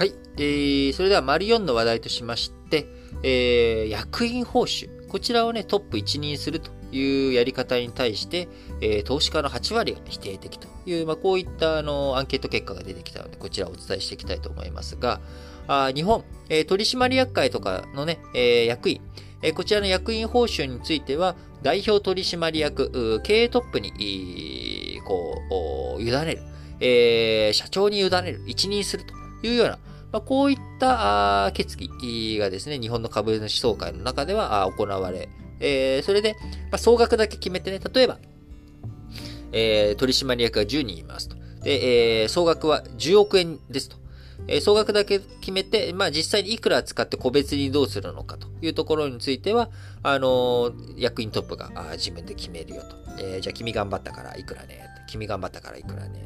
[0.00, 0.14] はい。
[0.38, 2.86] えー、それでは、丸4の話題としまして、
[3.22, 4.88] えー、役員報酬。
[5.08, 8.48] こちらをね、トップ一任するというやり方に対して、
[8.80, 15.20] えー、投資家の8割が否定的という、まあ、こういったあのアンケート結果が出てきたので、こちらをお伝えしていきたいと思いますが、
[15.68, 19.02] あ日本、えー、取締役会とかのね、えー、役員、
[19.42, 26.42] えー、こちらの役員報酬については、代表取締役、経営トップに、こう、委ねる、
[26.80, 29.12] えー、社長に委ねる、一任すると
[29.46, 29.78] いうような、
[30.12, 35.28] まあ、こういった決議がですね、日本の株主総会の中では行われ、
[35.60, 38.18] えー、それで、まあ、総額だけ決めてね、例えば、
[39.52, 41.36] えー、取締役が10人いますと。
[41.62, 43.96] で、えー、総額は10億円ですと。
[44.48, 49.70] えー、総額だけ決めて、まあ実際にいくら使って個別にどうするのかというところについては、
[50.02, 52.96] あのー、役員トップが自分で決めるよと。
[53.18, 54.88] えー、じゃあ君頑張ったからいくらね。
[55.08, 56.20] 君頑張ったからいくらね。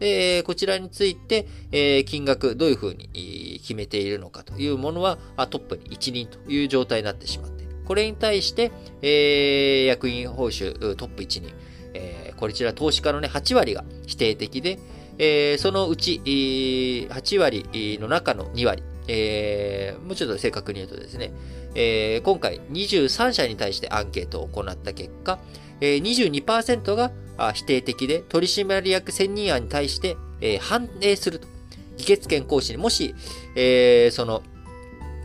[0.00, 5.18] で、こちらについて、え金額どういうふうに決めているのかというものは、
[5.50, 7.64] トップに一任という状態になってしまって。
[7.84, 11.52] これに対して、え役員報酬トップ一任、
[11.94, 14.78] えこちら投資家のね、8割が否定的で、
[15.18, 21.32] えそのうち、8割の中の2割、えー、もうちょっと正確に言うとですね、
[21.74, 25.40] えー、今回23社に対してアンケートを行った結果、
[25.80, 26.02] えー、
[26.44, 27.10] 22%が
[27.52, 31.48] 否定的で、取締役選任案に対して、えー、反映すると。
[31.96, 33.14] 議決権行使にもし、
[33.56, 34.42] えー、その、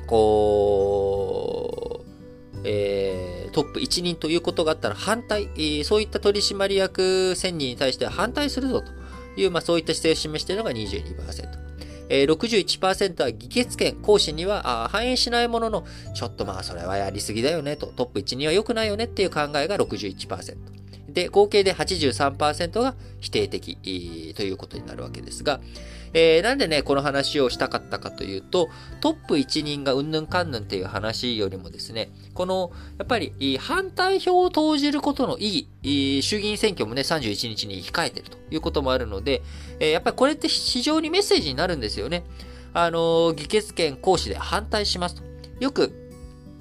[0.07, 8.91] こう、えー、トップ1人ということがあったら反対、えー、そういった取締役選任に対しては反対するぞと
[9.39, 11.64] いう、まあそういった姿勢を示しているのが22%。
[12.09, 20.84] えー、61%は議決権行使には反映しないものの、ちょっとまあそれはやりすぎだよねと、トップ1には良くないよねっていう考えが61%。
[21.15, 25.59] で、合計で83%が否定的ということになるわけですが、
[26.13, 28.69] えー、なんでね、この話をしたかったかというと、
[29.01, 39.41] トップ一人がうんぬんかんぬんっていう話よりもですね、この、やっぱり、反対票を投じることの意義、衆議院選挙もね、31日に控えてるということもあるので、
[39.79, 42.23] え、やっぱりこれって非常にメッセージになるんですよね。
[42.73, 45.23] あの議決権行使で反対しますと。
[45.61, 46.04] よく、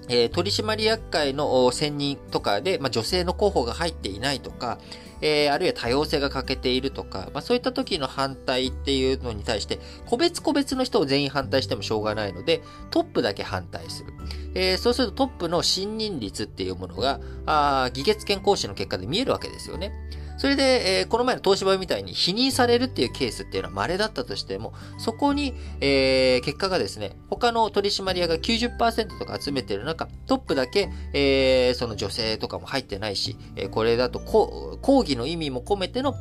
[0.09, 4.79] えー、取締役会の選任とかで、まあ、女性の候補が入っていないとか、
[5.21, 14.13] えー、あるいは多様性が欠けているとか、まあ、そういった時の反対っていうのに対して、個別個別の人を全員反対してもしょうがないので、トップだけ反対する。
[14.55, 19.93] えー、そうするとトップの信任率っていうものが、あ議決権行使の結果で見えるわけですよね。
[20.37, 36.15] それで、えー、この前の東芝みたいに否認されるっていうケースっていうのは稀だったとしても、そこに、えー、結果がですね、他の取締役が90%とか集めてる中、トップだけ、えー、その女性とかも入ってないし、え、これだと抗議の意味も込めての、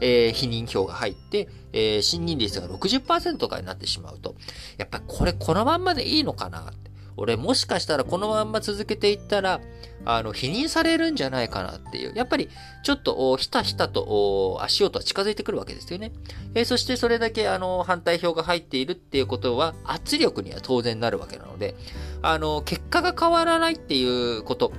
[0.00, 4.34] えー、否認票が入って、えー、信任率が60%とかになってしまうと、
[4.76, 6.87] やっぱりこれこのまんまでいいのかなって。
[7.18, 9.60] 俺もしかしたらこのまんま続けていったら、
[10.04, 12.12] あの、否認されるんじゃないかなっていう。
[12.14, 12.48] やっぱり、
[12.84, 16.12] ちょっと、ひたひたと足音は近づいてくるわけですよね。
[16.54, 21.74] えー、そしてそれだけ、あの、反対票が入っているっていうことは、圧力には当然なるわけなので、
[22.22, 24.72] あの、結果が変わらないっていうこと。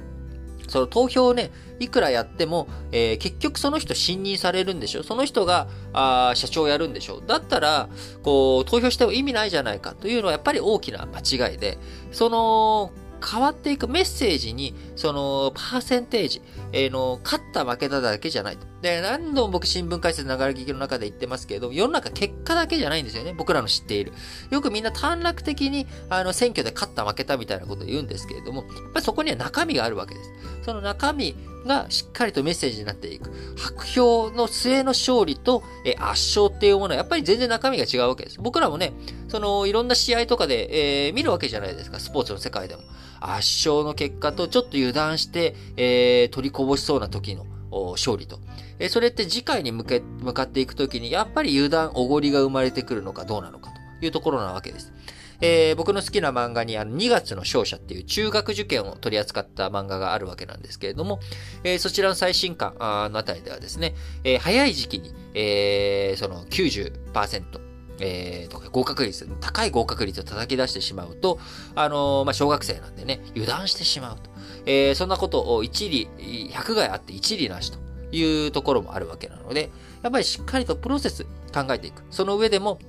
[0.70, 5.04] その投票をね、いくらやっても、えー、結局その人信任されるんでしょ？
[5.04, 7.22] その人が、あ社長やるんでしょ？
[7.22, 7.90] だったら、
[8.24, 9.94] こう、投票しても意味ないじゃないか。
[9.94, 11.78] というのはやっぱり大きな間違いで、
[12.12, 12.92] その、
[13.22, 16.42] 変わっていくメッセージに、その、パーセンテージ、
[16.72, 18.66] えー、の、勝った負けただけじゃないと。
[18.82, 23.34] で、何度も僕新聞解説ながら聞きの中で言ってますけれども、世の中結果だけじゃないんですよね。
[23.34, 24.14] 僕らの知っている。
[24.50, 30.32] よくみんな短絡的に、あの、選挙で勝った負けたみたいなことを言うんですけれども、やっぱりそこには中身があるわけです。
[30.64, 31.36] その中身
[31.66, 33.32] がしっかりとメッセージになっていく。
[33.58, 38.40] 白票の末の勝利と、え圧勝っていうものはやっぱり全然中身が違うわけです。
[38.40, 38.94] 僕らもね、
[39.28, 42.84] そのいろんな試合とかで、えー、見るわけじゃないですか、スポーツの世界でも。
[43.22, 48.40] 圧勝の結果とちょっと油断して、えー、取りこぼしそうな時の勝利と。
[48.80, 54.94] え、それって次回に向け、向かっていくときに、やっぱり油断、おごりが生まれてくるのかどうなのかというところなわけです。
[55.42, 61.20] えー、僕の好きな漫画にあの2月の勝者っていう中学受験を取り扱った漫画があるわけなんですけれども、
[61.64, 67.70] えー、そちらの最新刊のあたりではですね、えー、早い時期に、えー、その90%、
[68.02, 71.40] えー、とか合格率、高い合格率を叩き出してしまうと、
[71.76, 74.29] あのー、まあ、小学生なんでね、油断してしまうと。
[74.66, 76.08] えー、そんなことを一理、
[76.52, 77.80] 百害あって一理なしと
[78.12, 79.70] いうところもあるわけなので、
[80.02, 82.04] やっぱりしっかりとプロセス考えていく。
[82.10, 82.80] その上でも、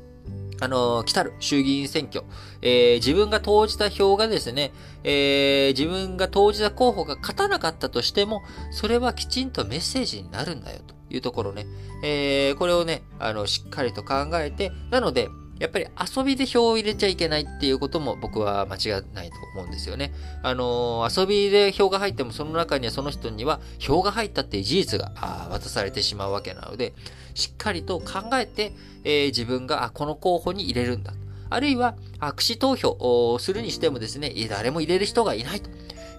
[0.61, 2.23] あの、来たる衆議院選挙、
[2.61, 4.73] えー、自分が投じた票がですね、
[5.05, 11.67] えー、自分が投じた候補が勝たなかったとしても、それはきちんとメッセージになるんだよというところね。
[12.03, 15.29] えー、これをね、あの、しっかりと考えて、なので、
[15.61, 15.87] やっぱり
[16.17, 20.13] 遊びで票を入れちゃいけないっていうことも僕は間違いないと思うんですよね。
[20.43, 25.13] あのー、遊びで票が入ってもその中にはその人には票が入ったっていう事実が
[25.51, 26.95] 渡されてしまうわけなので、
[27.35, 28.73] しっかりと考えて、
[29.05, 31.13] えー、自分があこの候補に入れるんだ。
[31.51, 35.69] あるいは、握手投票をするにしてもですね、誰も入れる人がいないと。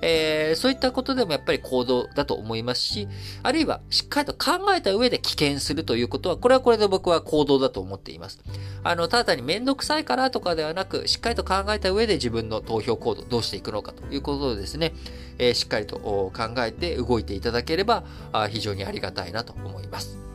[0.01, 3.07] えー、そういったことでもやっぱり行動だと思いますし、
[3.43, 8.39] あるいはしっかりと考えた上で危険するということは、これはこれで僕は行動だと思っています。
[8.83, 14.93] あの、ただ単にめんどくさいからとかではなく、しっかりと考えた上で自分の投票行動どうしていくのかということでですね、
[15.37, 18.03] えー、しっかりと考えて動いていただければ、
[18.49, 20.30] 非常にありがたいなと思います。